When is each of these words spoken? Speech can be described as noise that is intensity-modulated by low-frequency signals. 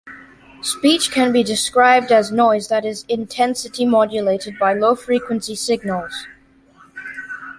Speech 0.63 1.11
can 1.11 1.31
be 1.31 1.43
described 1.43 2.11
as 2.11 2.31
noise 2.31 2.69
that 2.69 2.85
is 2.85 3.05
intensity-modulated 3.07 4.57
by 4.57 4.73
low-frequency 4.73 5.53
signals. 5.53 6.25